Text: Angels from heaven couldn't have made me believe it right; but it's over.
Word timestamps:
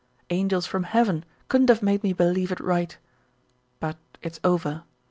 Angels 0.31 0.65
from 0.65 0.81
heaven 0.85 1.23
couldn't 1.47 1.69
have 1.69 1.83
made 1.83 2.01
me 2.01 2.11
believe 2.11 2.51
it 2.51 2.59
right; 2.59 2.97
but 3.79 3.97
it's 4.23 4.39
over. 4.43 4.83